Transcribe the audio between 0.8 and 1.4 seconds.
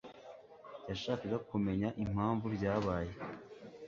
yashakaga